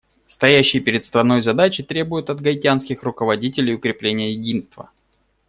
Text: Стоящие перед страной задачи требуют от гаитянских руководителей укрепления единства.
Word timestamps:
Стоящие 0.25 0.81
перед 0.81 1.05
страной 1.05 1.43
задачи 1.43 1.83
требуют 1.83 2.31
от 2.31 2.41
гаитянских 2.41 3.03
руководителей 3.03 3.75
укрепления 3.75 4.31
единства. 4.31 4.89